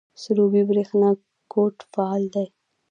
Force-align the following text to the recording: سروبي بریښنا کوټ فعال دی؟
سروبي 0.21 0.61
بریښنا 0.69 1.09
کوټ 1.51 1.75
فعال 1.91 2.23
دی؟ 2.33 2.45